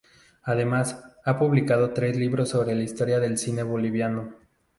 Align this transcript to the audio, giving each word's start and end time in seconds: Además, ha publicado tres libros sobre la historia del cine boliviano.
Además, 0.41 0.99
ha 1.25 1.37
publicado 1.37 1.91
tres 1.91 2.17
libros 2.17 2.49
sobre 2.49 2.73
la 2.73 2.81
historia 2.81 3.19
del 3.19 3.37
cine 3.37 3.61
boliviano. 3.61 4.33